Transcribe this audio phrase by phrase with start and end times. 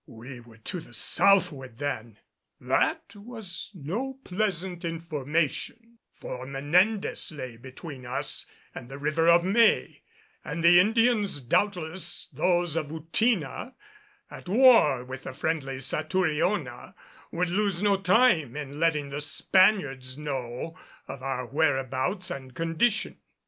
[0.07, 2.17] We were to the southward then!
[2.59, 10.01] That was no pleasant information, for Menendez lay between us and the River of May;
[10.43, 13.75] and the Indians, doubtless those of Outina,
[14.31, 16.95] at war with the friendly Satouriona,
[17.31, 23.19] would lose no time in letting the Spaniards know of our whereabouts and condition.